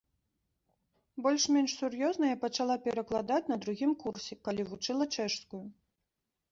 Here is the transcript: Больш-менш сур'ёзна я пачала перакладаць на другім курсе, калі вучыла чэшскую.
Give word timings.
Больш-менш 1.25 1.75
сур'ёзна 1.81 2.25
я 2.31 2.37
пачала 2.47 2.75
перакладаць 2.89 3.41
на 3.53 3.57
другім 3.67 3.91
курсе, 4.07 4.33
калі 4.49 4.61
вучыла 4.73 5.03
чэшскую. 5.17 5.67